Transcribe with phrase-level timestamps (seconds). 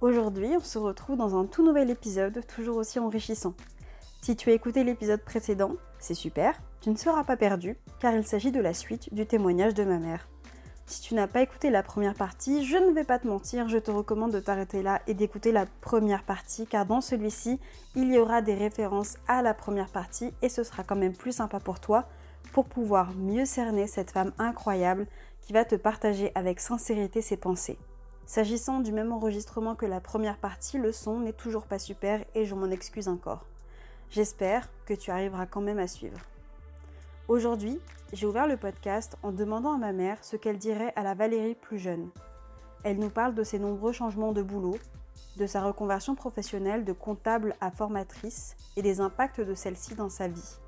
[0.00, 3.54] Aujourd'hui, on se retrouve dans un tout nouvel épisode, toujours aussi enrichissant.
[4.22, 8.24] Si tu as écouté l'épisode précédent, c'est super, tu ne seras pas perdu, car il
[8.24, 10.28] s'agit de la suite du témoignage de ma mère.
[10.86, 13.78] Si tu n'as pas écouté la première partie, je ne vais pas te mentir, je
[13.78, 17.58] te recommande de t'arrêter là et d'écouter la première partie, car dans celui-ci,
[17.96, 21.32] il y aura des références à la première partie et ce sera quand même plus
[21.32, 22.04] sympa pour toi
[22.52, 25.08] pour pouvoir mieux cerner cette femme incroyable
[25.40, 27.78] qui va te partager avec sincérité ses pensées.
[28.28, 32.44] S'agissant du même enregistrement que la première partie, le son n'est toujours pas super et
[32.44, 33.46] je m'en excuse encore.
[34.10, 36.20] J'espère que tu arriveras quand même à suivre.
[37.28, 37.80] Aujourd'hui,
[38.12, 41.54] j'ai ouvert le podcast en demandant à ma mère ce qu'elle dirait à la Valérie
[41.54, 42.10] plus jeune.
[42.84, 44.76] Elle nous parle de ses nombreux changements de boulot,
[45.38, 50.28] de sa reconversion professionnelle de comptable à formatrice et des impacts de celle-ci dans sa
[50.28, 50.58] vie.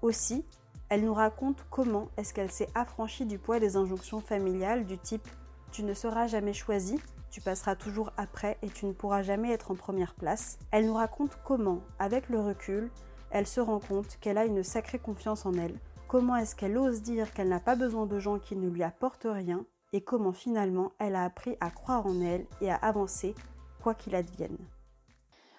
[0.00, 0.46] Aussi,
[0.88, 5.28] elle nous raconte comment est-ce qu'elle s'est affranchie du poids des injonctions familiales du type
[5.72, 6.98] tu ne seras jamais choisi,
[7.30, 10.58] tu passeras toujours après et tu ne pourras jamais être en première place.
[10.72, 12.90] Elle nous raconte comment, avec le recul,
[13.30, 17.02] elle se rend compte qu'elle a une sacrée confiance en elle, comment est-ce qu'elle ose
[17.02, 20.92] dire qu'elle n'a pas besoin de gens qui ne lui apportent rien, et comment finalement
[20.98, 23.34] elle a appris à croire en elle et à avancer,
[23.82, 24.58] quoi qu'il advienne.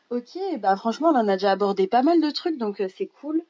[0.10, 3.08] Ok, bah franchement on en a déjà abordé pas mal de trucs, donc euh, c'est
[3.08, 3.42] cool.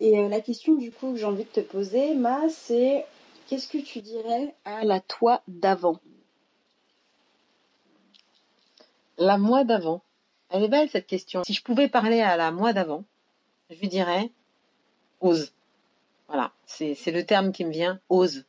[0.00, 3.06] Et euh, la question du coup que j'ai envie de te poser, Ma, c'est
[3.46, 6.00] qu'est-ce que tu dirais à la toi d'avant?
[9.18, 10.02] La moi d'avant.
[10.48, 11.42] Elle est belle cette question.
[11.44, 13.04] Si je pouvais parler à la moi d'avant,
[13.68, 14.30] je lui dirais
[15.20, 15.52] ose.
[16.28, 18.44] Voilà, c'est le terme qui me vient, ose.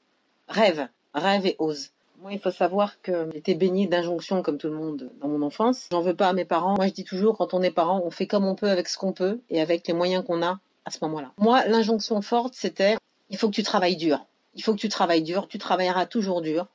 [0.48, 1.90] Rêve, rêve et ose.
[2.22, 5.88] Moi, il faut savoir que j'étais baignée d'injonctions comme tout le monde dans mon enfance.
[5.92, 6.76] J'en veux pas à mes parents.
[6.76, 8.98] Moi, je dis toujours, quand on est parent, on fait comme on peut avec ce
[8.98, 11.32] qu'on peut et avec les moyens qu'on a à ce moment-là.
[11.38, 12.98] Moi, l'injonction forte, c'était,
[13.30, 14.26] il faut que tu travailles dur.
[14.56, 15.48] Il faut que tu travailles dur.
[15.48, 16.68] Tu travailleras toujours dur.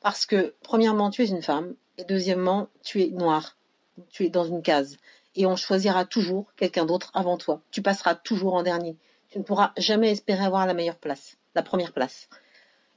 [0.00, 1.74] Parce que, premièrement, tu es une femme.
[1.98, 3.56] Et deuxièmement, tu es noir.
[4.10, 4.96] Tu es dans une case.
[5.36, 7.60] Et on choisira toujours quelqu'un d'autre avant toi.
[7.70, 8.96] Tu passeras toujours en dernier.
[9.28, 12.28] Tu ne pourras jamais espérer avoir la meilleure place, la première place.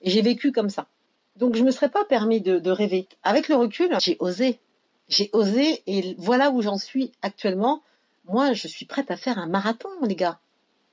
[0.01, 0.87] Et j'ai vécu comme ça.
[1.35, 3.07] Donc je ne me serais pas permis de, rêver.
[3.23, 4.59] Avec le recul, j'ai osé.
[5.07, 7.81] J'ai osé et voilà où j'en suis actuellement.
[8.25, 10.39] Moi, je suis prête à faire un marathon, les gars.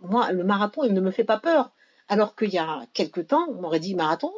[0.00, 1.72] Moi, le marathon, il ne me fait pas peur.
[2.08, 4.30] Alors qu'il y a quelques temps, on m'aurait dit marathon,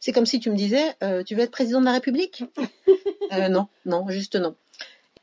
[0.00, 2.44] c'est comme si tu me disais, euh, tu veux être président de la République?
[3.30, 4.56] Euh, Non, non, juste non.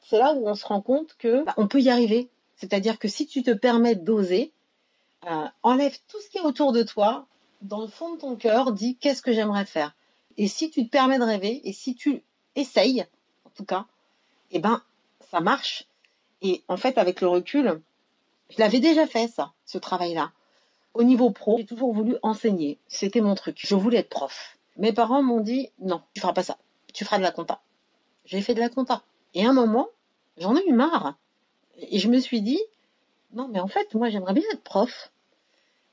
[0.08, 2.30] C'est là où on se rend compte que bah, on peut y arriver.
[2.56, 4.52] C'est-à-dire que si tu te permets d'oser,
[5.26, 7.26] euh, enlève tout ce qui est autour de toi,
[7.64, 9.96] dans le fond de ton cœur, dis qu'est-ce que j'aimerais faire?
[10.38, 12.22] Et si tu te permets de rêver, et si tu
[12.56, 13.08] essayes,
[13.46, 13.88] en tout cas,
[14.52, 14.84] eh ben,
[15.32, 15.88] ça marche.
[16.44, 17.82] Et en fait, avec le recul,
[18.50, 20.32] je l'avais déjà fait, ça, ce travail-là.
[20.96, 22.80] Au niveau pro, j'ai toujours voulu enseigner.
[22.88, 23.58] C'était mon truc.
[23.60, 24.58] Je voulais être prof.
[24.78, 26.58] Mes parents m'ont dit non, tu feras pas ça.
[26.94, 27.62] Tu feras de la compta.
[28.26, 29.04] J'ai fait de la compta.
[29.34, 29.90] Et à un moment,
[30.38, 31.16] j'en ai eu marre.
[31.78, 32.60] Et je me suis dit
[33.34, 35.12] non, mais en fait, moi, j'aimerais bien être prof.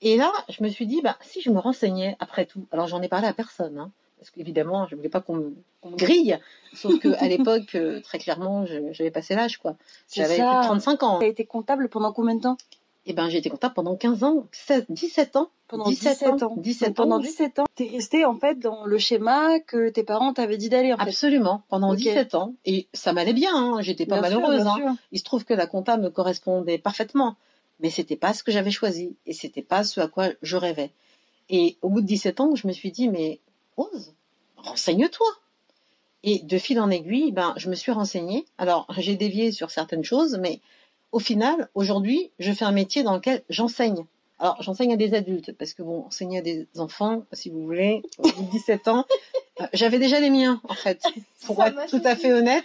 [0.01, 3.03] Et là, je me suis dit, bah, si je me renseignais après tout, alors j'en
[3.03, 5.55] ai parlé à personne, hein, parce qu'évidemment, je ne voulais pas qu'on me,
[5.97, 6.39] grille,
[6.73, 9.77] sauf qu'à l'époque, euh, très clairement, j'avais passé l'âge, quoi.
[10.13, 11.19] J'avais 35 ans.
[11.19, 12.57] Tu as été comptable pendant combien de temps?
[13.05, 14.47] Eh ben, j'ai été comptable pendant 15 ans,
[14.89, 15.51] 17 ans.
[15.67, 16.55] Pendant 17, ans.
[16.57, 17.65] 17 pendant 17 ans.
[17.75, 21.09] T'es resté, en fait, dans le schéma que tes parents t'avaient dit d'aller, en fait.
[21.09, 21.63] Absolument.
[21.69, 22.55] Pendant 17 ans.
[22.65, 23.81] Et ça m'allait bien, hein.
[23.81, 24.97] J'étais pas malheureuse, hein.
[25.11, 27.37] Il se trouve que la compta me correspondait parfaitement.
[27.81, 29.17] Mais c'était pas ce que j'avais choisi.
[29.27, 30.91] Et c'était pas ce à quoi je rêvais.
[31.49, 33.41] Et au bout de 17 ans, je me suis dit, mais
[33.77, 34.13] ose,
[34.59, 35.27] renseigne-toi.
[36.23, 38.45] Et de fil en aiguille, ben, je me suis renseignée.
[38.59, 40.61] Alors, j'ai dévié sur certaines choses, mais
[41.13, 44.05] au final, aujourd'hui, je fais un métier dans lequel j'enseigne.
[44.39, 48.03] Alors, j'enseigne à des adultes, parce que bon, enseigner à des enfants, si vous voulez,
[48.19, 49.05] au bout de 17 ans,
[49.61, 51.03] euh, j'avais déjà les miens, en fait.
[51.47, 52.65] Pour être tout à fait honnête,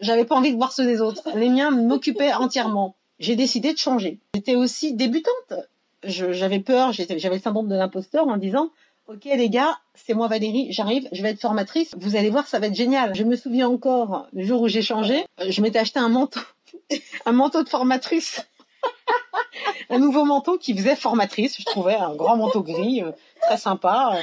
[0.00, 1.22] j'avais pas envie de voir ceux des autres.
[1.36, 2.96] Les miens m'occupaient entièrement.
[3.20, 4.18] J'ai décidé de changer.
[4.34, 5.54] J'étais aussi débutante.
[6.02, 8.70] J'avais peur, j'avais le syndrome de l'imposteur en disant,
[9.06, 11.92] Ok les gars, c'est moi Valérie, j'arrive, je vais être formatrice.
[11.96, 13.14] Vous allez voir, ça va être génial.
[13.14, 16.40] Je me souviens encore le jour où j'ai changé, je m'étais acheté un manteau
[17.26, 18.46] un manteau de formatrice.
[19.90, 24.18] un nouveau manteau qui faisait formatrice, je trouvais un grand manteau gris, euh, très sympa.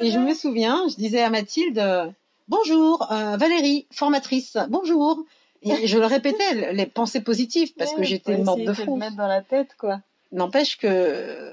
[0.00, 2.14] Et je me souviens, je disais à Mathilde,
[2.48, 5.24] bonjour, euh, Valérie, formatrice, bonjour.
[5.62, 8.96] Et je le répétais, les pensées positives, parce que j'étais morte de fou.
[8.96, 10.00] mettre dans la tête, quoi.
[10.30, 11.52] N'empêche que,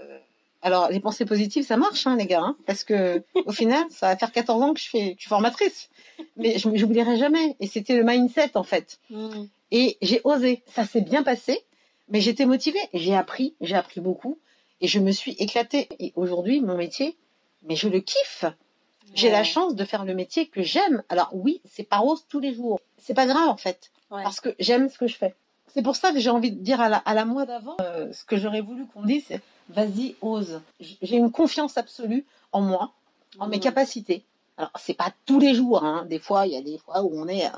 [0.61, 4.09] alors les pensées positives, ça marche, hein, les gars, hein, parce que au final, ça
[4.09, 5.89] va faire 14 ans que je fais, je suis formatrice,
[6.37, 7.55] mais je n'oublierai jamais.
[7.59, 8.99] Et c'était le mindset en fait.
[9.09, 9.45] Mm.
[9.71, 10.63] Et j'ai osé.
[10.67, 11.65] Ça s'est bien passé,
[12.09, 12.79] mais j'étais motivée.
[12.93, 14.37] J'ai appris, j'ai appris beaucoup,
[14.81, 15.87] et je me suis éclatée.
[15.99, 17.17] Et aujourd'hui, mon métier,
[17.63, 18.45] mais je le kiffe.
[19.13, 21.01] J'ai la chance de faire le métier que j'aime.
[21.09, 22.79] Alors oui, c'est pas rose tous les jours.
[22.97, 24.23] C'est pas grave en fait, Ouais.
[24.23, 25.35] parce que j'aime ce que je fais.
[25.73, 28.11] C'est pour ça que j'ai envie de dire à la, à la moi d'avant, euh,
[28.13, 30.61] ce que j'aurais voulu qu'on dise, c'est vas-y, ose.
[30.79, 32.93] J'ai une confiance absolue en moi,
[33.39, 33.63] en mes Mhm.
[33.63, 34.23] capacités.
[34.57, 36.05] Alors c'est pas tous les jours, hein.
[36.09, 37.49] Des fois, il y a des fois où on est, euh,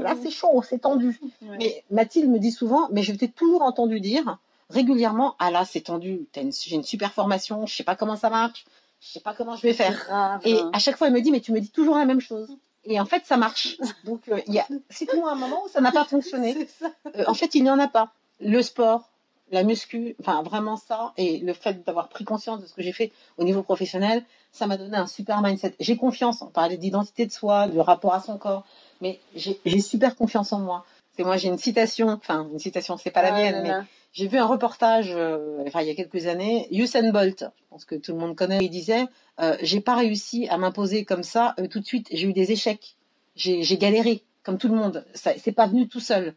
[0.00, 1.18] là c'est chaud, c'est tendu.
[1.42, 1.56] Ouais.
[1.58, 4.38] Mais Mathilde me dit souvent, mais je t'ai toujours entendu dire
[4.70, 8.30] régulièrement, ah là c'est tendu, une- j'ai une super formation, je sais pas comment ça
[8.30, 8.66] marche,
[9.00, 10.04] je sais pas comment je vais faire.
[10.06, 10.40] Grave.
[10.44, 12.48] Et à chaque fois, elle me dit, mais tu me dis toujours la même chose.
[12.88, 13.76] Et en fait, ça marche.
[14.04, 16.68] Donc, euh, il y a, c'est toujours un moment où ça n'a pas fonctionné.
[17.16, 18.12] Euh, en fait, il n'y en a pas.
[18.40, 19.08] Le sport,
[19.50, 22.92] la muscu, enfin vraiment ça, et le fait d'avoir pris conscience de ce que j'ai
[22.92, 25.74] fait au niveau professionnel, ça m'a donné un super mindset.
[25.78, 28.64] J'ai confiance, on parlait d'identité de soi, de rapport à son corps,
[29.00, 30.84] mais j'ai super confiance en moi.
[31.16, 34.28] C'est moi, j'ai une citation, enfin une citation, c'est pas la Ah mienne, mais j'ai
[34.28, 37.94] vu un reportage, euh, enfin il y a quelques années, Usain Bolt, je pense que
[37.94, 39.04] tout le monde connaît, il disait,
[39.40, 42.52] euh, j'ai pas réussi à m'imposer comme ça euh, tout de suite, j'ai eu des
[42.52, 42.96] échecs,
[43.34, 46.34] j'ai galéré, comme tout le monde, ça c'est pas venu tout seul.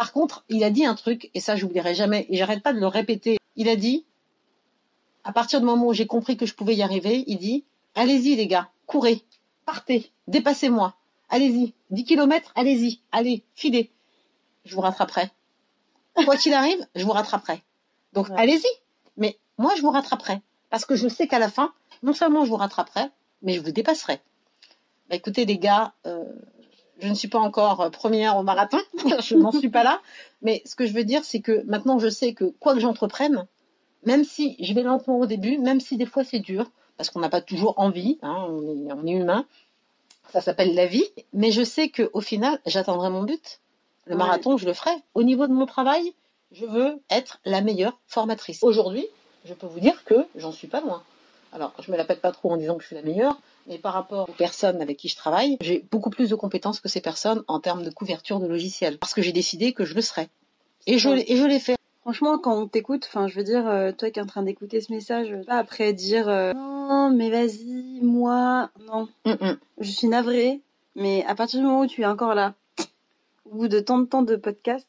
[0.00, 2.78] Par contre, il a dit un truc, et ça j'oublierai jamais, et j'arrête pas de
[2.80, 4.06] le répéter, il a dit,
[5.24, 8.34] à partir du moment où j'ai compris que je pouvais y arriver, il dit, allez-y
[8.34, 9.20] les gars, courez,
[9.66, 10.94] partez, dépassez-moi,
[11.28, 13.90] allez-y, 10 kilomètres, allez-y, allez, filez,
[14.64, 15.30] je vous rattraperai.
[16.24, 17.62] Quoi qu'il arrive, je vous rattraperai.
[18.14, 18.36] Donc Ouais.
[18.38, 18.70] allez-y,
[19.18, 20.40] mais moi je vous rattraperai.
[20.70, 23.10] Parce que je sais qu'à la fin, non seulement je vous rattraperai,
[23.42, 24.18] mais je vous dépasserai.
[25.10, 26.24] Bah, écoutez les gars, euh,
[27.00, 28.78] je ne suis pas encore euh, première au marathon,
[29.22, 30.00] je n'en suis pas là,
[30.42, 33.46] mais ce que je veux dire, c'est que maintenant je sais que quoi que j'entreprenne,
[34.04, 37.20] même si je vais lentement au début, même si des fois c'est dur, parce qu'on
[37.20, 39.44] n'a pas toujours envie, hein, on, est, on est humain,
[40.32, 43.60] ça s'appelle la vie, mais je sais qu'au final, j'atteindrai mon but.
[44.06, 44.18] Le Ouais.
[44.18, 44.90] marathon, je le ferai.
[45.14, 46.14] Au niveau de mon travail,
[46.52, 48.62] je veux être la meilleure formatrice.
[48.62, 49.06] Aujourd'hui,
[49.44, 51.02] je peux vous dire que j'en suis pas loin.
[51.52, 53.36] Alors, je me la pète pas trop en disant que je suis la meilleure,
[53.66, 56.88] mais par rapport aux personnes avec qui je travaille, j'ai beaucoup plus de compétences que
[56.88, 60.00] ces personnes en termes de couverture de logiciels, parce que j'ai décidé que je le
[60.02, 60.28] serais.
[60.86, 61.24] Et je, Ouais.
[61.26, 61.76] et je l'ai fait.
[62.02, 64.80] Franchement, quand on t'écoute, enfin, je veux dire, euh, toi qui es en train d'écouter
[64.80, 70.60] ce message, pas après dire euh, non, mais vas-y, moi, non, je suis navrée,
[70.94, 72.54] mais à partir du moment où tu es encore là,
[73.44, 74.86] au bout de tant de temps de podcast,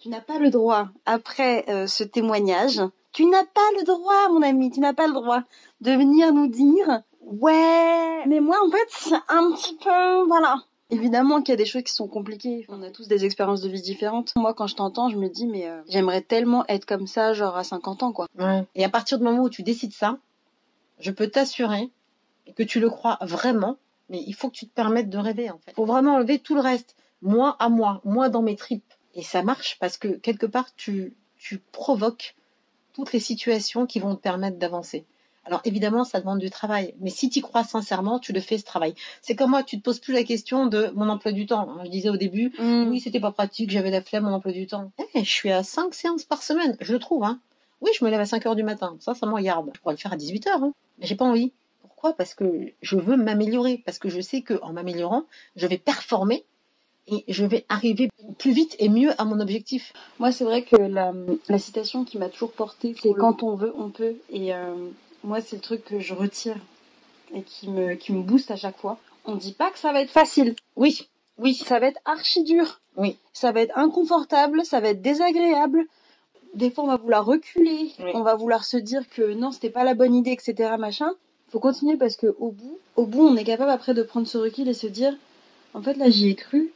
[0.00, 2.82] tu n'as pas le droit, après euh, ce témoignage,
[3.14, 5.42] tu n'as pas le droit, mon ami, tu n'as pas le droit
[5.80, 10.56] de venir nous dire ouais, mais moi en fait c'est un petit peu, voilà.
[10.90, 12.66] Évidemment qu'il y a des choses qui sont compliquées.
[12.68, 14.34] On a tous des expériences de vie différentes.
[14.36, 17.56] Moi, quand je t'entends, je me dis, mais euh, j'aimerais tellement être comme ça, genre
[17.56, 18.26] à 50 ans, quoi.
[18.38, 18.64] Ouais.
[18.74, 20.18] Et à partir du moment où tu décides ça,
[21.00, 21.90] je peux t'assurer
[22.54, 23.76] que tu le crois vraiment,
[24.10, 25.70] mais il faut que tu te permettes de rêver en fait.
[25.72, 28.92] Il faut vraiment enlever tout le reste, moi à moi, moi dans mes tripes.
[29.14, 32.36] Et ça marche parce que quelque part tu, tu provoques
[32.94, 35.04] toutes les situations qui vont te permettre d'avancer.
[35.46, 38.64] Alors évidemment, ça demande du travail, mais si tu crois sincèrement, tu le fais ce
[38.64, 38.94] travail.
[39.20, 41.68] C'est comme moi, tu te poses plus la question de mon emploi du temps.
[41.84, 42.88] Je disais au début, Mm.
[42.88, 44.90] oui, c'était pas pratique, j'avais la flemme, mon emploi du temps.
[45.14, 47.40] Eh, je suis à 5 séances par semaine, je le trouve, hein.
[47.82, 49.70] Oui, je me lève à 5 heures du matin, ça, ça me regarde.
[49.74, 50.72] Je pourrais le faire à 18 heures, hein.
[50.98, 51.52] mais j'ai pas envie.
[51.82, 52.14] Pourquoi?
[52.14, 55.24] Parce que je veux m'améliorer, parce que je sais qu'en m'améliorant,
[55.56, 56.44] je vais performer
[57.06, 58.08] et je vais arriver
[58.38, 59.92] plus vite et mieux à mon objectif.
[60.18, 61.12] Moi, c'est vrai que la,
[61.48, 64.14] la citation qui m'a toujours portée, c'est quand on veut, on peut.
[64.30, 64.74] Et euh,
[65.22, 66.56] moi, c'est le truc que je retire
[67.34, 68.98] et qui me, qui me booste à chaque fois.
[69.24, 70.54] On dit pas que ça va être facile.
[70.76, 71.08] Oui,
[71.38, 72.80] oui, Ça va être archi dur.
[72.96, 73.18] Oui.
[73.32, 75.84] Ça va être inconfortable, ça va être désagréable.
[76.54, 77.92] Des fois, on va vouloir reculer.
[77.98, 78.10] Oui.
[78.14, 80.74] On va vouloir se dire que non, c'était pas la bonne idée, etc.
[80.78, 81.10] Machin.
[81.48, 84.38] Faut continuer parce que au bout, au bout, on est capable après de prendre ce
[84.38, 85.14] recul et se dire,
[85.72, 86.72] en fait, là, j'y ai cru.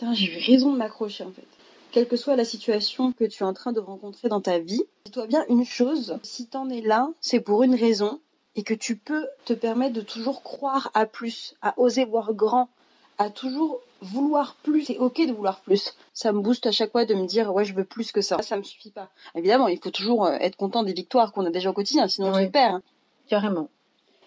[0.00, 1.44] Putain, j'ai eu raison de m'accrocher, en fait.
[1.92, 4.82] Quelle que soit la situation que tu es en train de rencontrer dans ta vie,
[5.04, 6.16] dis-toi bien une chose.
[6.22, 8.18] Si t'en es là, c'est pour une raison
[8.56, 12.70] et que tu peux te permettre de toujours croire à plus, à oser voir grand,
[13.18, 14.84] à toujours vouloir plus.
[14.86, 15.94] C'est ok de vouloir plus.
[16.14, 18.40] Ça me booste à chaque fois de me dire ouais je veux plus que ça.
[18.40, 19.10] Ça me suffit pas.
[19.34, 22.28] Évidemment, il faut toujours euh, être content des victoires qu'on a déjà au quotidien, sinon
[22.32, 22.40] Oui.
[22.40, 22.74] on se perd.
[22.76, 22.82] hein.
[23.28, 23.68] carrément.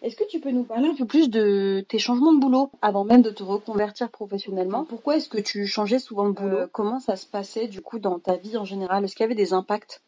[0.03, 3.05] Est-ce que tu peux nous parler un peu plus de tes changements de boulot avant
[3.05, 4.83] même de te reconvertir professionnellement?
[4.83, 6.67] Pourquoi est-ce que tu changeais souvent de boulot?
[6.74, 9.05] Comment ça se passait du coup dans ta vie en général?
[9.05, 10.01] Est-ce qu'il y avait des impacts?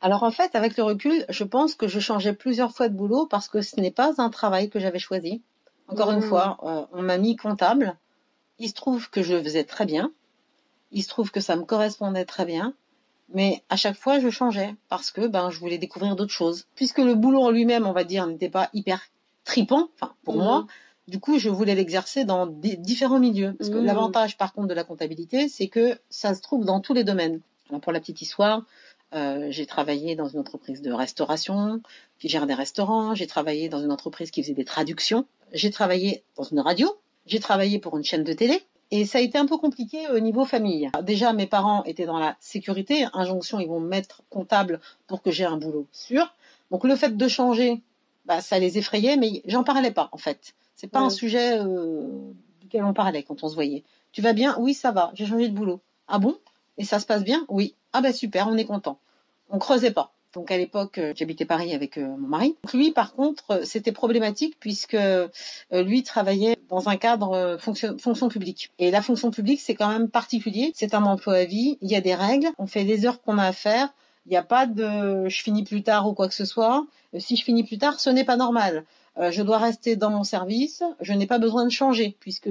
[0.00, 3.26] Alors en fait, avec le recul, je pense que je changeais plusieurs fois de boulot
[3.26, 5.42] parce que ce n'est pas un travail que j'avais choisi.
[5.88, 6.14] Encore Mmh.
[6.14, 7.96] une fois, euh, on m'a mis comptable.
[8.60, 10.12] Il se trouve que je le faisais très bien.
[10.92, 12.72] Il se trouve que ça me correspondait très bien.
[13.34, 16.66] Mais à chaque fois, je changeais parce que ben, je voulais découvrir d'autres choses.
[16.76, 19.00] Puisque le boulot en lui-même, on va dire, n'était pas hyper
[19.50, 20.44] tripant, enfin, pour Mhm.
[20.44, 20.66] moi,
[21.08, 23.52] du coup, je voulais l'exercer dans différents milieux.
[23.58, 23.84] Parce que Mhm.
[23.84, 27.40] l'avantage, par contre, de la comptabilité, c'est que ça se trouve dans tous les domaines.
[27.68, 28.62] Alors, pour la petite histoire,
[29.12, 31.80] euh, j'ai travaillé dans une entreprise de restauration
[32.20, 33.14] qui gère des restaurants.
[33.16, 35.24] J'ai travaillé dans une entreprise qui faisait des traductions.
[35.52, 36.86] J'ai travaillé dans une radio.
[37.26, 38.62] J'ai travaillé pour une chaîne de télé.
[38.92, 40.90] Et ça a été un peu compliqué au niveau famille.
[41.02, 43.06] Déjà, mes parents étaient dans la sécurité.
[43.14, 46.24] Injonction, ils vont me mettre comptable pour que j'ai un boulot sûr.
[46.70, 47.82] Donc le fait de changer,
[48.30, 50.54] bah, ça les effrayait, mais j'en parlais pas en fait.
[50.76, 51.06] C'est pas Ouais.
[51.06, 52.06] un sujet euh,
[52.60, 53.82] duquel on parlait quand on se voyait.
[54.12, 54.56] Tu vas bien?
[54.60, 55.10] Oui, ça va.
[55.14, 55.80] J'ai changé de boulot.
[56.06, 56.36] Ah bon?
[56.78, 57.44] Et ça se passe bien?
[57.48, 57.74] Oui.
[57.92, 59.00] Ah bah super, on est content.
[59.50, 60.12] On creusait pas.
[60.32, 62.54] Donc à l'époque, euh, j'habitais Paris avec euh, mon mari.
[62.62, 64.96] Donc, lui, par contre, c'était problématique puisque
[65.72, 68.70] lui travaillait dans un cadre fonction, fonction publique.
[68.78, 70.70] Et la fonction publique, c'est quand même particulier.
[70.76, 71.78] C'est un emploi à vie.
[71.82, 72.46] Il y a des règles.
[72.58, 73.92] On fait les heures qu'on a à faire.
[74.26, 76.86] Il n'y a pas de je finis plus tard ou quoi que ce soit.
[77.14, 78.84] Euh, Si je finis plus tard, ce n'est pas normal.
[79.18, 80.82] Euh, je dois rester dans mon service.
[81.00, 82.50] Je n'ai pas besoin de changer puisque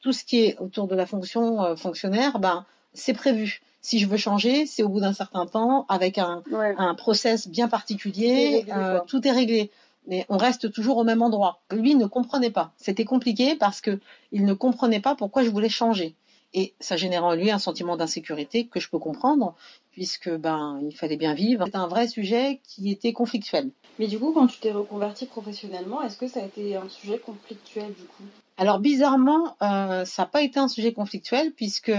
[0.00, 3.60] tout ce qui est autour de la fonction euh, fonctionnaire, ben c'est prévu.
[3.82, 6.74] Si je veux changer, c'est au bout d'un certain temps avec un, Ouais.
[6.76, 9.70] un process bien est particulier, réglé, tout est réglé.
[10.06, 11.60] Mais on reste toujours au même endroit.
[11.70, 12.72] Lui ne comprenait pas.
[12.76, 14.00] C'était compliqué parce que
[14.32, 16.14] il ne comprenait pas pourquoi je voulais changer.
[16.52, 19.54] Et ça générait en lui un sentiment d'insécurité que je peux comprendre,
[19.92, 21.64] puisque ben il fallait bien vivre.
[21.66, 23.70] C'est un vrai sujet qui était conflictuel.
[23.98, 27.18] Mais du coup, quand tu t'es reconverti professionnellement, est-ce que ça a été un sujet
[27.18, 28.24] conflictuel du coup?
[28.56, 31.92] Alors bizarrement, euh, ça n'a pas été un sujet conflictuel, puisque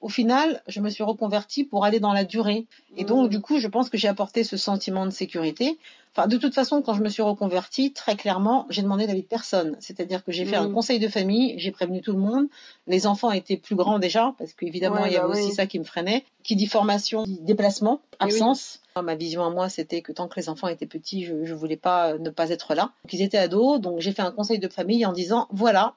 [0.00, 2.66] au final, je me suis reconvertie pour aller dans la durée.
[2.98, 5.78] Et donc, du coup, je pense que j'ai apporté ce sentiment de sécurité.
[6.16, 9.26] Enfin, de toute façon, quand je me suis reconvertie, très clairement, j'ai demandé l'avis de
[9.26, 9.76] personne.
[9.80, 10.74] C'est-à-dire que j'ai fait un Mhm.
[10.74, 12.46] conseil de famille, j'ai prévenu tout le monde.
[12.86, 15.54] Les enfants étaient plus grands déjà, parce qu'évidemment, Ouais, il y avait bah aussi oui.
[15.54, 16.24] ça qui me freinait.
[16.44, 18.16] Qui dit formation, dit déplacement, oui.
[18.20, 18.80] absence.
[19.02, 21.76] Ma vision à moi, c'était que tant que les enfants étaient petits, je, je voulais
[21.76, 22.92] pas euh, ne pas être là.
[23.02, 25.94] Donc, ils étaient ados, donc j'ai fait un conseil de famille en disant, voilà,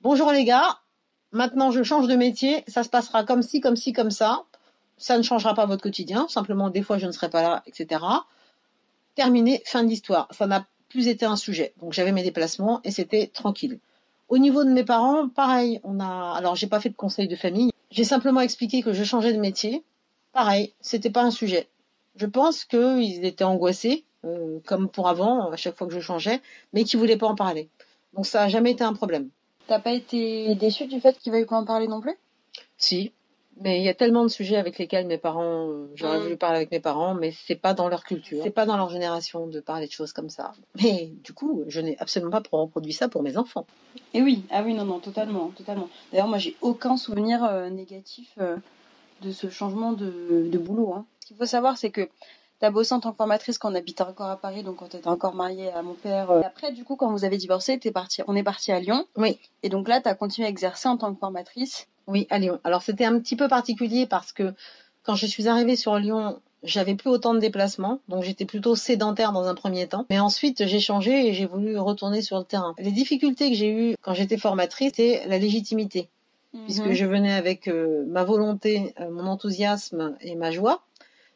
[0.00, 0.78] bonjour les gars,
[1.30, 4.42] maintenant je change de métier, ça se passera comme ci, comme ci, comme ça.
[4.96, 8.00] Ça ne changera pas votre quotidien, simplement des fois je ne serai pas là, etc.
[9.18, 10.28] Terminé, fin de l'histoire.
[10.30, 11.74] Ça n'a plus été un sujet.
[11.80, 13.80] Donc j'avais mes déplacements et c'était tranquille.
[14.28, 17.34] Au niveau de mes parents, pareil, on a alors j'ai pas fait de conseil de
[17.34, 19.82] famille, j'ai simplement expliqué que je changeais de métier.
[20.32, 21.66] Pareil, c'était pas un sujet.
[22.14, 26.40] Je pense qu'ils étaient angoissés, euh, comme pour avant, à chaque fois que je changeais,
[26.72, 27.70] mais qu'ils voulaient pas en parler.
[28.14, 29.30] Donc ça a jamais été un problème.
[29.66, 32.14] T'as pas été déçu du fait qu'il veuille pas en parler non plus?
[32.76, 33.10] Si,
[33.60, 36.22] mais il y a tellement de sujets avec lesquels mes parents, euh, j'aurais Mm.
[36.22, 38.88] voulu parler avec mes parents, mais c'est pas dans leur culture, c'est pas dans leur
[38.90, 40.52] génération de parler de choses comme ça.
[40.82, 43.66] Mais du coup, je n'ai absolument pas reproduit ça pour mes enfants.
[44.14, 45.88] Et oui, ah oui, non, non, totalement, totalement.
[46.12, 48.56] D'ailleurs, moi, j'ai aucun souvenir euh, négatif euh,
[49.22, 50.92] de ce changement de, de boulot.
[50.94, 51.04] hein.
[51.20, 52.08] Ce qu'il faut savoir, c'est que
[52.60, 55.08] t'as bossé en tant que formatrice quand on habitait encore à Paris, donc quand t'étais
[55.08, 56.30] encore mariée à mon père.
[56.30, 56.42] euh.
[56.42, 59.04] Et après, du coup, quand vous avez divorcé, t'es parti, on est parti à Lyon.
[59.16, 59.38] Oui.
[59.62, 61.88] Et donc là, t'as continué à exercer en tant que formatrice.
[62.08, 62.58] Oui, à Lyon.
[62.64, 64.54] Alors c'était un petit peu particulier parce que
[65.04, 69.30] quand je suis arrivée sur Lyon, j'avais plus autant de déplacements, donc j'étais plutôt sédentaire
[69.32, 70.06] dans un premier temps.
[70.10, 72.74] Mais ensuite, j'ai changé et j'ai voulu retourner sur le terrain.
[72.78, 76.08] Les difficultés que j'ai eues quand j'étais formatrice, c'était la légitimité.
[76.64, 76.92] puisque Mhm.
[76.94, 80.82] je venais avec euh, ma volonté, euh, mon enthousiasme et ma joie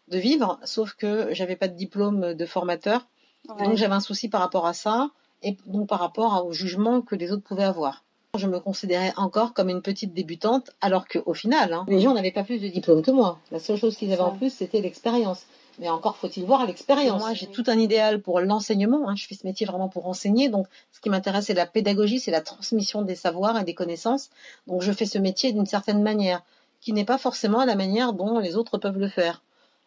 [0.09, 3.07] de vivre, sauf que j'avais pas de diplôme de formateur,
[3.49, 3.65] Ouais.
[3.67, 5.11] donc j'avais un souci par rapport à ça
[5.43, 8.05] et donc par rapport au jugement que les autres pouvaient avoir.
[8.39, 12.33] Je me considérais encore comme une petite débutante, alors qu'au final, hein, les gens n'avaient
[12.33, 13.39] pas plus de diplôme que moi.
[13.51, 15.43] La seule chose qu'ils avaient en plus, c'était l'expérience.
[15.79, 17.21] Mais encore faut-il voir l'expérience.
[17.21, 19.07] Moi, j'ai tout un idéal pour l'enseignement.
[19.07, 19.17] hein.
[19.17, 20.49] Je fais ce métier vraiment pour enseigner.
[20.49, 24.31] Donc, ce qui m'intéresse, c'est la pédagogie, c'est la transmission des savoirs et des connaissances.
[24.67, 26.43] Donc, je fais ce métier d'une certaine manière,
[26.81, 29.43] qui n'est pas forcément la manière dont les autres peuvent le faire.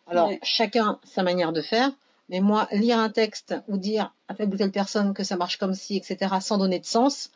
[0.05, 1.89] Alors, chacun sa manière de faire.
[2.29, 5.57] Mais moi, lire un texte ou dire à telle ou telle personne que ça marche
[5.57, 7.31] comme ci, etc., sans donner de sens,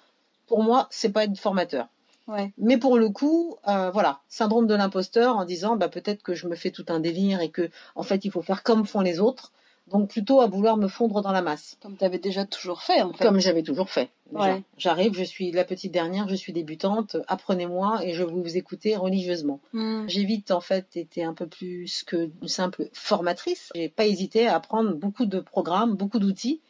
[0.50, 1.88] pour moi, c'est pas être formateur.
[2.27, 2.51] Ouais.
[2.58, 6.48] Mais pour le coup, euh, voilà, syndrome de l'imposteur en disant bah peut-être que je
[6.48, 9.20] me fais tout un délire et que en fait il faut faire comme font les
[9.20, 9.51] autres.
[9.88, 13.12] Donc plutôt à vouloir me fondre dans la masse, Comme t'avais déjà toujours fait, en
[13.12, 13.24] fait.
[13.25, 14.10] comme j'avais toujours fait.
[14.32, 14.62] Ouais.
[14.77, 18.96] J'arrive, je suis la petite dernière, je suis débutante, apprenez-moi et je vais vous écouter
[18.96, 19.60] religieusement.
[19.74, 20.08] Mhm.
[20.08, 23.72] J'ai vite en fait été un peu plus que une simple formatrice.
[23.74, 26.62] J'ai pas hésité à apprendre beaucoup de programmes, beaucoup d'outils.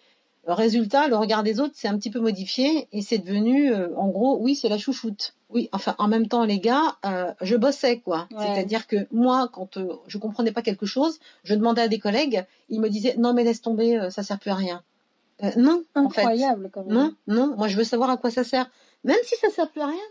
[0.50, 3.96] Le résultat, le regard des autres s'est un petit peu modifié et c'est devenu, euh,
[3.96, 5.36] en gros, oui, c'est la chouchoute.
[5.52, 8.28] Oui, enfin, en même temps, les gars, euh, je bossais quoi.
[8.32, 8.48] Ouais.
[8.48, 12.46] C'est-à-dire que moi, quand euh, je comprenais pas quelque chose, je demandais à des collègues,
[12.70, 14.82] ils me disaient non mais laisse tomber, ça sert plus à rien.
[15.56, 16.22] Non, en fait.
[16.22, 16.96] Incroyable, quand même.
[16.96, 18.72] Non, non, moi je veux savoir à quoi ça sert.
[19.04, 20.10] Même si ça sert plus à rien,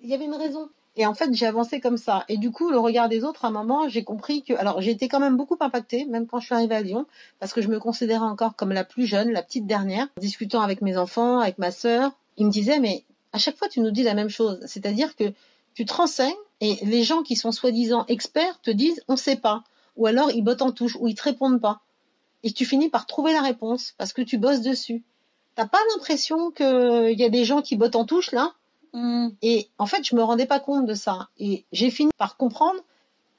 [0.00, 0.68] il y avait une raison.
[0.96, 2.24] Et en fait, j'ai avancé comme ça.
[2.28, 4.90] Et du coup, le regard des autres, à un moment, j'ai compris que, alors, j'ai
[4.90, 7.06] été quand même beaucoup impactée, même quand je suis arrivée à Lyon,
[7.38, 10.82] parce que je me considérais encore comme la plus jeune, la petite dernière, discutant avec
[10.82, 12.12] mes enfants, avec ma sœur.
[12.36, 14.58] Ils me disaient, mais à chaque fois, tu nous dis la même chose.
[14.66, 15.32] C'est-à-dire que
[15.74, 19.62] tu te renseignes et les gens qui sont soi-disant experts te disent, on sait pas.
[19.96, 21.80] Ou alors, ils bottent en touche, ou ils te répondent pas.
[22.42, 25.04] Et tu finis par trouver la réponse, parce que tu bosses dessus.
[25.54, 28.54] T'as pas l'impression qu'il y a des gens qui bottent en touche, là?
[28.92, 29.28] Mm.
[29.42, 31.28] Et en fait, je me rendais pas compte de ça.
[31.38, 32.80] Et j'ai fini par comprendre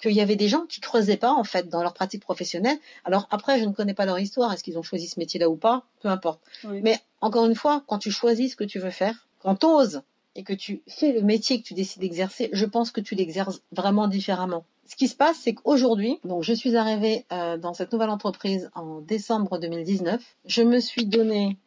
[0.02, 2.78] qu'il y avait des gens qui creusaient pas, en fait, dans leur pratique professionnelle.
[3.06, 4.52] Alors après, je ne connais pas leur histoire.
[4.52, 5.84] Est-ce qu'ils ont choisi ce métier-là ou pas?
[6.02, 6.42] Peu importe.
[6.64, 6.82] Oui.
[6.82, 10.02] Mais encore une fois, quand tu choisis ce que tu veux faire, quand tu oses
[10.36, 13.62] et que tu fais le métier que tu décides d'exercer, je pense que tu l'exerces
[13.72, 14.66] vraiment différemment.
[14.86, 18.70] Ce qui se passe, c'est qu'aujourd'hui, donc je suis arrivée euh, dans cette nouvelle entreprise
[18.76, 20.22] en décembre 2019.
[20.46, 21.58] Je me suis donné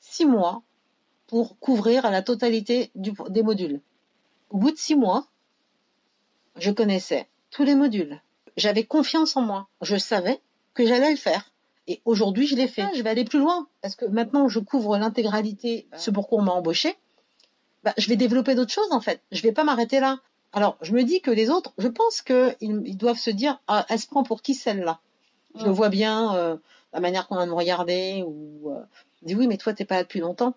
[0.00, 0.62] six mois
[1.30, 3.80] pour couvrir la totalité du- des modules.
[4.50, 5.28] Au bout de six mois,
[6.56, 8.20] je connaissais tous les modules.
[8.56, 9.68] J'avais confiance en moi.
[9.80, 10.40] Je savais
[10.74, 11.52] que j'allais le faire.
[11.86, 12.88] Et aujourd'hui, je l'ai fait.
[12.96, 16.52] Je vais aller plus loin parce que maintenant, je couvre l'intégralité, ce pourquoi on m'a
[16.52, 16.96] embauché.
[17.84, 19.22] Bah, je vais développer d'autres choses en fait.
[19.30, 20.18] Je vais pas m'arrêter là.
[20.52, 23.86] Alors, je me dis que les autres, je pense qu'ils ils doivent se dire, ah,
[23.88, 24.98] elle se prend pour qui celle-là?
[25.54, 26.56] Je le vois bien, euh,
[26.92, 28.82] la manière qu'on va me regarder ou euh,
[29.22, 30.54] dit oui, mais toi, t'es pas là depuis longtemps.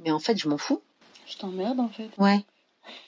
[0.00, 0.80] Mais en fait, je m'en fous.
[1.26, 2.08] Je t'emmerde en fait.
[2.18, 2.44] Ouais.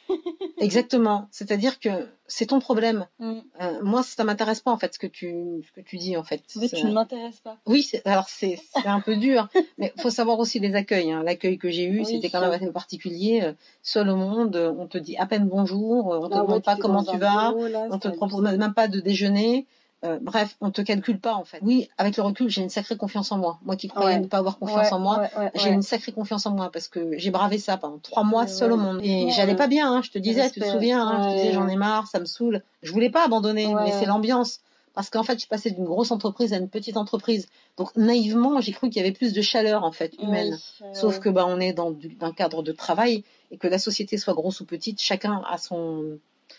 [0.59, 1.29] Exactement.
[1.31, 3.07] C'est-à-dire que c'est ton problème.
[3.19, 3.35] Mm.
[3.61, 5.35] Euh, moi, ça m'intéresse pas en fait ce que tu
[5.67, 6.43] ce que tu dis en fait.
[6.47, 7.59] C'est- tu ne m'intéresses pas.
[7.67, 11.13] Oui, alors c'est un peu dur, mais faut savoir aussi les accueils.
[11.13, 11.23] hein.
[11.23, 12.07] L'accueil que j'ai eu, Oui.
[12.07, 13.43] c'était quand même assez particulier.
[13.43, 13.53] Euh,
[13.83, 16.65] Seul au monde, on te dit à peine bonjour, euh, on te Ah ouais, demande
[16.65, 19.67] pas comment tu vas, bureau, là, on te propose même pas de déjeuner.
[20.05, 21.59] Euh, bref, on te calcule pas en fait.
[21.63, 23.59] Oui, avec le recul, j'ai une sacrée confiance en moi.
[23.65, 24.21] Moi qui croyais Ouais.
[24.21, 26.89] ne pas avoir confiance Ouais, en moi, ouais, j'ai une sacrée confiance en moi parce
[26.89, 29.01] que j'ai bravé ça pendant trois mois seul au monde.
[29.03, 31.53] Et j'allais pas bien, hein, je te disais, tu te souviens, hein, je te disais
[31.53, 32.63] j'en ai marre, ça me saoule.
[32.83, 34.61] Je voulais pas abandonner, mais c'est l'ambiance.
[34.95, 37.49] Parce qu'en fait, je suis passée d'une grosse entreprise à une petite entreprise.
[37.77, 40.59] Donc naïvement, j'ai cru qu'il y avait plus de chaleur en fait humaine.
[40.95, 44.33] Sauf que bah on est dans un cadre de travail et que la société soit
[44.35, 46.19] grosse ou petite, chacun a son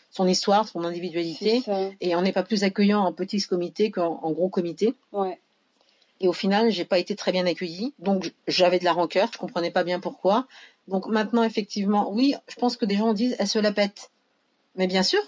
[0.10, 1.64] son histoire, son individualité.
[2.02, 4.94] Et on n'est pas plus accueillant en petit comité qu'en en gros comité.
[5.12, 5.40] Ouais.
[6.20, 7.94] Et au final, j'ai pas été très bien accueillie.
[8.00, 9.30] Donc, j'avais de la rancœur.
[9.32, 10.48] Je comprenais pas bien pourquoi.
[10.88, 14.10] Donc, maintenant, effectivement, oui, je pense que des gens disent, elle se la pète.
[14.76, 15.20] Mais bien sûr.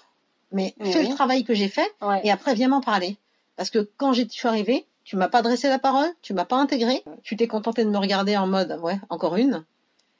[0.51, 0.91] Mais Oui.
[0.91, 2.21] fais le travail que j'ai fait Ouais.
[2.23, 3.17] et après, viens m'en parler.
[3.55, 6.55] Parce que quand je suis arrivée, tu m'as pas adressé la parole, tu m'as pas
[6.55, 7.03] intégré.
[7.23, 9.65] Tu t'es contenté de me regarder en mode, ouais, encore une.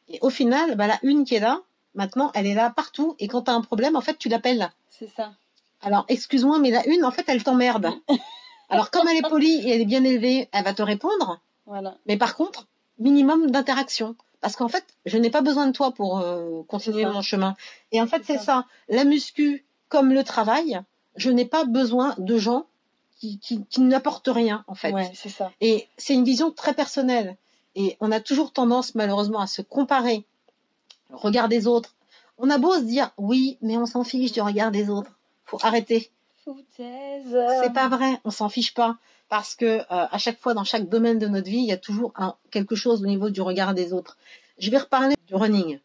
[0.08, 1.62] Et au final, bah, la une qui est là,
[1.96, 3.16] maintenant, elle est là partout.
[3.20, 4.72] Et quand tu as un problème, en fait, tu l'appelles.
[4.90, 5.34] C'est ça.
[5.82, 7.90] Alors, excuse-moi, mais la une, en fait, elle t'emmerde.
[8.70, 11.40] Alors, comme elle est polie et elle est bien élevée, elle va te répondre.
[11.66, 11.96] Voilà.
[12.06, 12.68] Mais par contre,
[13.00, 14.16] minimum d'interaction.
[14.42, 17.12] Parce qu'en fait, je n'ai pas besoin de toi pour euh, continuer ça.
[17.12, 17.56] mon chemin.
[17.92, 18.66] Et en fait, C'est c'est ça.
[18.88, 20.82] La muscu, comme le travail,
[21.16, 22.66] je n'ai pas besoin de gens
[23.20, 24.94] qui, qui, qui n'apportent rien, en fait.
[24.94, 25.52] Ouais, c'est ça.
[25.60, 27.36] Et c'est une vision très personnelle.
[27.76, 30.26] Et on a toujours tendance, malheureusement, à se comparer.
[31.10, 31.96] Le regard des autres.
[32.38, 35.12] On a beau se dire, oui, mais on s'en fiche du regard des autres.
[35.46, 36.12] Faut arrêter.
[36.46, 38.98] C'est pas vrai, on s'en fiche pas.
[39.28, 41.78] Parce que euh, à chaque fois, dans chaque domaine de notre vie, il y a
[41.78, 44.18] toujours un, quelque chose au niveau du regard des autres.
[44.58, 45.80] Je vais reparler du running.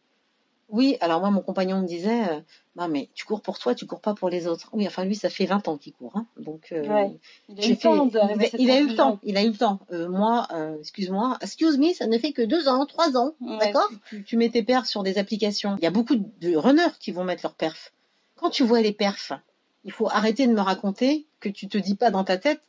[0.69, 2.39] Oui, alors moi, mon compagnon me disait, euh,
[2.75, 4.69] non mais tu cours pour toi, tu cours pas pour les autres.
[4.73, 6.13] Oui, enfin lui, ça fait 20 ans qu'il court.
[6.15, 6.25] Hein.
[6.37, 7.11] Donc, euh, Ouais.
[7.49, 9.79] Il a eu fait- il, a eu le temps, il a eu le temps.
[9.91, 13.59] Euh, moi, euh, excuse-moi, excuse me, ça ne fait que deux ans, trois ans, Ouais.
[13.59, 13.87] d'accord?
[14.09, 15.75] Tu, tu mets tes perfs sur des applications.
[15.77, 17.93] Il y a beaucoup de runners qui vont mettre leurs perfs.
[18.35, 19.33] Quand tu vois les perfs,
[19.83, 22.61] il faut arrêter de me raconter que tu te dis pas dans ta tête,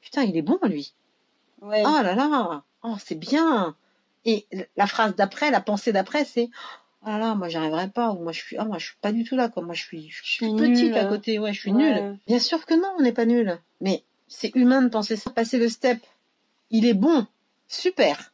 [0.00, 0.94] putain, il est bon lui.
[1.62, 1.84] Ouais.
[1.86, 3.76] Oh là là, oh c'est bien.
[4.24, 6.50] Et la phrase d'après, la pensée d'après, c'est
[7.02, 9.12] oh là là, moi j'arriverai pas ou moi je suis ah moi je suis pas
[9.12, 9.62] du tout là quoi.
[9.62, 10.96] Moi je suis je suis petite nulle.
[10.96, 11.78] à côté, ouais, je suis Ouais.
[11.78, 12.18] nulle.
[12.26, 13.58] Bien sûr que non, on n'est pas nul.
[13.80, 15.30] Mais c'est humain de penser ça.
[15.30, 15.98] Passer le step,
[16.70, 17.26] il est bon,
[17.68, 18.32] super.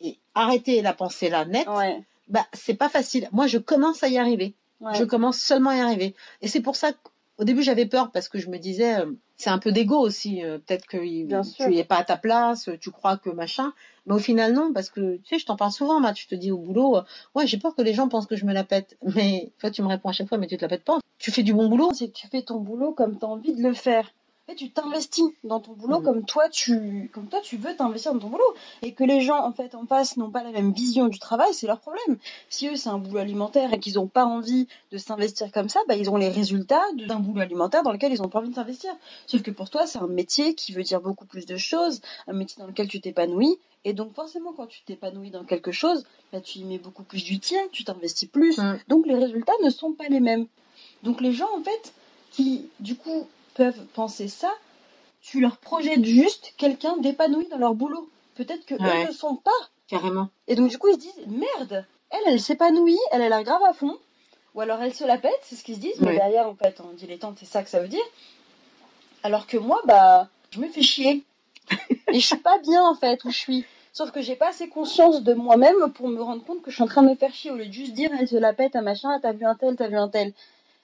[0.00, 2.02] Et arrêter la pensée là net, Ouais.
[2.28, 3.28] bah c'est pas facile.
[3.32, 4.54] Moi je commence à y arriver.
[4.80, 4.94] Ouais.
[4.94, 6.14] Je commence seulement à y arriver.
[6.40, 6.92] Et c'est pour ça
[7.40, 10.44] qu'au début j'avais peur parce que je me disais euh, c'est un peu d'ego aussi.
[10.44, 13.72] euh, Peut-être que Bien tu es pas à ta place, euh, tu crois que machin.
[14.06, 16.18] Mais au final non parce que tu sais je t'en parle souvent Matt.
[16.18, 16.98] Je te dis au boulot
[17.34, 18.96] ouais j'ai peur que les gens pensent que je me la pète.
[19.16, 20.98] Mais toi tu me réponds à chaque fois mais tu te la pètes pas.
[21.18, 21.90] Tu fais du bon boulot.
[21.94, 24.12] C'est que tu fais ton boulot comme tu as envie de le faire.
[24.50, 26.04] Fait, tu t'investis dans ton boulot Mhm.
[26.04, 29.44] comme toi tu comme toi tu veux t'investir dans ton boulot et que les gens
[29.44, 32.18] en fait en face n'ont pas la même vision du travail, c'est leur problème.
[32.48, 35.80] Si eux c'est un boulot alimentaire et qu'ils n'ont pas envie de s'investir comme ça,
[35.88, 38.54] bah ils ont les résultats d'un boulot alimentaire dans lequel ils ont pas envie de
[38.54, 38.90] s'investir.
[39.26, 42.32] Sauf que pour toi, c'est un métier qui veut dire beaucoup plus de choses, un
[42.32, 46.40] métier dans lequel tu t'épanouis et donc forcément quand tu t'épanouis dans quelque chose, bah
[46.40, 48.58] tu y mets beaucoup plus du tien, tu t'investis plus.
[48.58, 48.78] Mm.
[48.88, 50.46] Donc les résultats ne sont pas les mêmes.
[51.02, 51.94] Donc les gens en fait
[52.30, 54.52] qui du coup peuvent penser ça,
[55.20, 58.08] tu leur projettes juste quelqu'un d'épanoui dans leur boulot.
[58.34, 59.04] Peut-être que Ouais.
[59.04, 59.50] eux ne sont pas.
[59.88, 60.28] Carrément.
[60.48, 63.62] Et donc du coup ils se disent merde, elle elle s'épanouit, elle elle a grave
[63.64, 63.96] à fond.
[64.54, 66.80] Ou alors elle se la pète, c'est ce qu'ils se disent, mais derrière en fait
[66.80, 68.04] en dilettante c'est ça que ça veut dire.
[69.22, 71.24] Alors que moi bah je me fais chier.
[72.12, 73.64] Et je suis pas bien en fait où je suis.
[73.92, 76.82] Sauf que j'ai pas assez conscience de moi-même pour me rendre compte que je suis
[76.84, 78.76] en train de me faire chier au lieu de juste dire elle se la pète
[78.76, 80.32] à machin, t'as vu un tel, t'as vu un tel.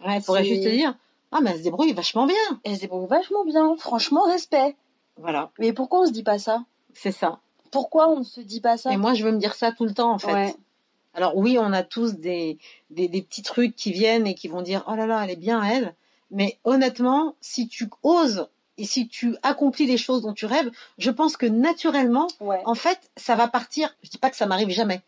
[0.05, 0.94] Ouais, elle pourrait juste te dire
[1.37, 2.35] Ah, mais elle se débrouille vachement bien.
[2.64, 4.75] Elle se débrouille vachement bien, franchement respect.
[5.18, 6.64] Voilà, Mais pourquoi on se dit pas ça?
[6.94, 7.40] C'est ça.
[7.70, 8.92] Pourquoi on ne se dit pas ça?
[8.92, 10.33] Et moi, je veux me dire ça tout le temps, en fait.
[10.33, 10.55] Ouais.
[11.14, 12.59] Alors, oui, on a tous des,
[12.90, 15.37] des, des petits trucs qui viennent et qui vont dire Oh là là, elle est
[15.37, 15.94] bien, elle.
[16.31, 21.11] Mais honnêtement, si tu oses et si tu accomplis les choses dont tu rêves, je
[21.11, 22.61] pense que naturellement, Ouais.
[22.66, 23.94] en fait, ça va partir.
[24.03, 25.01] Je dis pas que ça m'arrive jamais,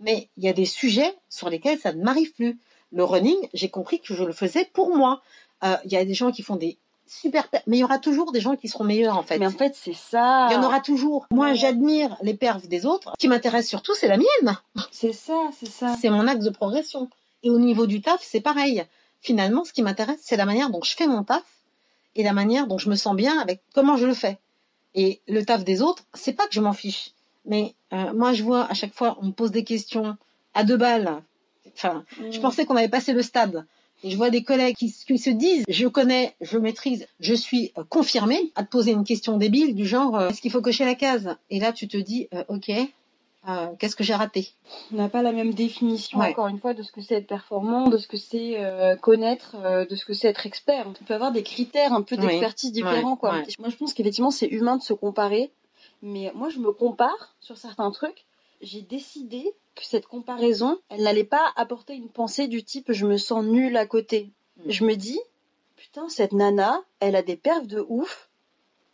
[0.00, 2.58] mais il y a des sujets sur lesquels ça ne m'arrive plus.
[2.92, 5.22] Le running, j'ai compris que je le faisais pour moi.
[5.62, 7.98] Euh, Il y a des gens qui font des super, per- mais il y aura
[7.98, 9.38] toujours des gens qui seront meilleurs en fait.
[9.38, 10.48] Mais en fait, c'est ça.
[10.50, 11.26] Il y en aura toujours.
[11.30, 13.10] Moi, j'admire les perfs des autres.
[13.12, 14.56] Ce qui m'intéresse surtout, c'est la mienne.
[14.90, 15.96] C'est ça, c'est ça.
[16.00, 17.08] C'est mon axe de progression.
[17.42, 18.84] Et au niveau du taf, c'est pareil.
[19.20, 21.42] Finalement, ce qui m'intéresse, c'est la manière dont je fais mon taf
[22.16, 24.38] et la manière dont je me sens bien avec comment je le fais.
[24.94, 27.10] Et le taf des autres, c'est pas que je m'en fiche.
[27.44, 30.16] Mais euh, moi, je vois à chaque fois, on me pose des questions
[30.54, 31.22] à deux balles.
[31.74, 32.42] Enfin, je Mm.
[32.42, 33.66] pensais qu'on avait passé le stade.
[34.06, 37.72] Et je vois des collègues qui, qui se disent, je connais, je maîtrise, je suis
[37.78, 40.84] euh, confirmé à te poser une question débile du genre, euh, est-ce qu'il faut cocher
[40.84, 41.34] la case?
[41.48, 42.70] Et là, tu te dis, euh, ok,
[43.48, 44.50] euh, qu'est-ce que j'ai raté?
[44.92, 46.28] On n'a pas la même définition, Ouais.
[46.32, 49.56] encore une fois, de ce que c'est être performant, de ce que c'est euh, connaître,
[49.88, 50.86] de ce que c'est être expert.
[50.86, 52.26] On peut avoir des critères un peu Oui.
[52.26, 53.32] d'expertise différents, Ouais, quoi.
[53.32, 53.46] ouais.
[53.58, 55.50] Moi, je pense qu'effectivement, c'est humain de se comparer.
[56.02, 58.26] Mais moi, je me compare sur certains trucs.
[58.60, 63.16] J'ai décidé que cette comparaison, elle n'allait pas apporter une pensée du type je me
[63.16, 64.30] sens nulle à côté.
[64.58, 64.70] Mm.
[64.70, 65.20] Je me dis,
[65.76, 68.28] putain, cette nana, elle a des perfs de ouf.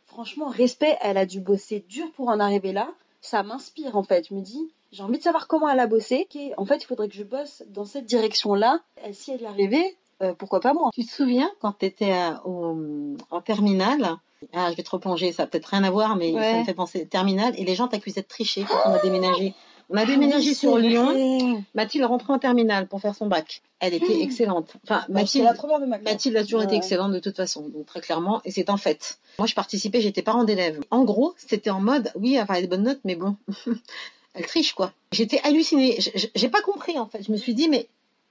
[0.06, 2.92] Franchement, respect, elle a dû bosser dur pour en arriver là.
[3.20, 4.28] Ça m'inspire en fait.
[4.28, 6.26] Je me dis, j'ai envie de savoir comment elle a bossé.
[6.56, 8.80] En fait, il faudrait que je bosse dans cette direction-là.
[9.12, 10.90] Si elle y arrivait, euh, pourquoi pas moi?
[10.94, 12.12] Tu te souviens quand tu étais
[12.44, 14.18] en terminale
[14.52, 16.52] ah, je vais te replonger, ça peut-être rien à voir, mais Ouais.
[16.52, 17.54] ça me fait penser terminale.
[17.58, 19.54] Et les gens t'accusaient de tricher quand on a déménagé.
[19.92, 21.64] On a Ah déménagé sur Lyon.
[21.74, 23.60] Mathilde rentrée en terminale pour faire son bac.
[23.80, 24.20] Elle était Hmm.
[24.22, 24.72] excellente.
[24.84, 25.98] Enfin, Bah, Mathilde, la première de ma.
[25.98, 29.18] Mathilde a toujours été excellente de toute façon, donc très clairement, et c'est un fait.
[29.38, 30.78] Moi, je participais, j'étais parent d'élèves.
[30.92, 33.36] En gros, c'était en mode, oui, elle a des bonnes notes, mais bon,
[34.34, 34.92] elle triche, quoi.
[35.12, 35.98] J'étais hallucinée.
[36.36, 37.24] J'ai pas compris, en fait.
[37.26, 37.88] Je me suis dit, mais,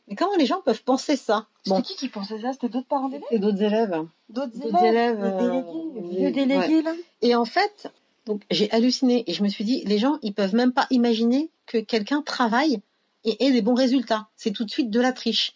[0.09, 2.51] mais comment les gens peuvent penser ça C'était Bon, qui qui pensait ça?
[2.53, 3.27] C'était d'autres parents d'élèves?
[3.29, 4.05] C'est d'autres élèves.
[4.29, 5.19] D'autres élèves,
[6.11, 6.93] Les euh, là?
[7.21, 7.91] Et en fait,
[8.25, 11.49] donc j'ai halluciné et je me suis dit, les gens, ils peuvent même pas imaginer
[11.65, 12.81] que quelqu'un travaille
[13.23, 14.27] et ait des bons résultats.
[14.35, 15.53] C'est tout de suite de la triche.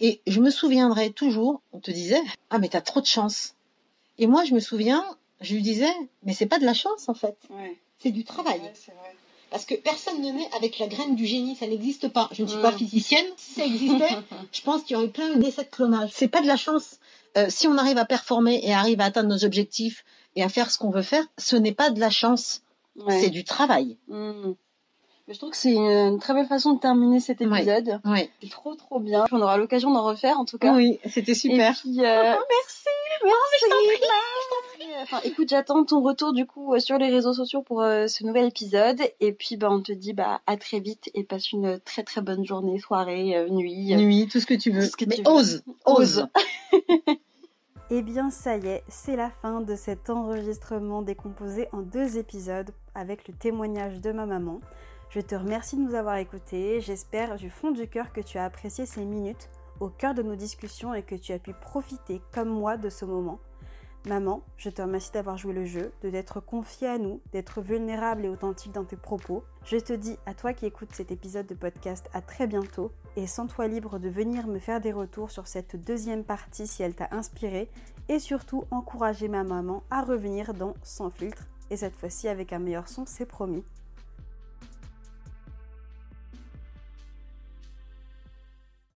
[0.00, 3.54] Et je me souviendrai toujours, on te disait, ah mais t'as trop de chance.
[4.18, 5.04] Et moi, je me souviens,
[5.40, 5.92] je lui disais,
[6.24, 8.60] mais c'est pas de la chance en fait, Ouais, c'est du travail.
[8.74, 9.14] c'est vrai.
[9.54, 12.28] Parce que personne ne naît avec la graine du génie, ça n'existe pas.
[12.32, 13.24] Je ne suis pas physicienne.
[13.36, 14.08] Si ça existait,
[14.52, 16.10] je pense qu'il y aurait plein d'essais de clonage.
[16.12, 16.98] C'est pas de la chance.
[17.36, 20.72] Euh, si on arrive à performer et arrive à atteindre nos objectifs et à faire
[20.72, 22.62] ce qu'on veut faire, ce n'est pas de la chance,
[22.96, 23.20] Ouais.
[23.20, 23.96] c'est du travail.
[24.08, 27.46] Mais je trouve que c'est une, très belle façon de terminer cet Ouais.
[27.60, 28.00] épisode.
[28.04, 29.24] Oui, C'est trop trop bien.
[29.30, 30.74] On aura l'occasion d'en refaire en tout cas.
[30.74, 31.70] oui, c'était super.
[31.70, 32.88] Et puis, euh, merci,
[33.22, 34.04] merci.
[35.02, 38.24] Enfin, écoute, j'attends ton retour du coup euh, sur les réseaux sociaux pour euh, ce
[38.24, 39.00] nouvel épisode.
[39.20, 42.20] Et puis, bah, on te dit bah à très vite et passe une très très
[42.20, 43.94] bonne journée, soirée, euh, nuit.
[43.96, 44.86] Nuit, tout ce que tu veux.
[44.86, 45.28] Que Mais tu veux.
[45.28, 46.26] ose, ose.
[46.26, 46.28] Ose.
[47.90, 52.70] Eh bien, ça y est, c'est la fin de cet enregistrement décomposé en deux épisodes
[52.94, 54.60] avec le témoignage de ma maman.
[55.10, 56.80] Je te remercie de nous avoir écoutés.
[56.80, 60.34] J'espère du fond du cœur que tu as apprécié ces minutes au cœur de nos
[60.34, 63.38] discussions et que tu as pu profiter comme moi de ce moment.
[64.06, 68.26] Maman, je te remercie d'avoir joué le jeu, de t'être confiée à nous, d'être vulnérable
[68.26, 69.44] et authentique dans tes propos.
[69.64, 73.26] Je te dis à toi qui écoutes cet épisode de podcast à très bientôt et
[73.26, 77.08] sens-toi libre de venir me faire des retours sur cette deuxième partie si elle t'a
[77.12, 77.70] inspiré
[78.10, 82.58] et surtout encourager ma maman à revenir dans Sans filtre et cette fois-ci avec un
[82.58, 83.64] meilleur son, c'est promis.